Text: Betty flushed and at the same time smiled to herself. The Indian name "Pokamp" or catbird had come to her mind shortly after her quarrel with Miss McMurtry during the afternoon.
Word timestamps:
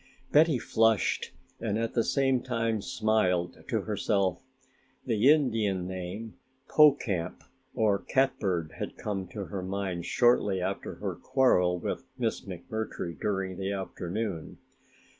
Betty 0.31 0.57
flushed 0.57 1.31
and 1.59 1.77
at 1.77 1.93
the 1.93 2.03
same 2.03 2.41
time 2.41 2.81
smiled 2.81 3.63
to 3.67 3.81
herself. 3.81 4.39
The 5.05 5.29
Indian 5.29 5.87
name 5.87 6.37
"Pokamp" 6.67 7.43
or 7.75 7.99
catbird 7.99 8.71
had 8.79 8.97
come 8.97 9.27
to 9.27 9.45
her 9.45 9.61
mind 9.61 10.07
shortly 10.07 10.59
after 10.59 10.95
her 10.95 11.13
quarrel 11.13 11.77
with 11.77 12.03
Miss 12.17 12.41
McMurtry 12.41 13.19
during 13.19 13.57
the 13.57 13.71
afternoon. 13.73 14.57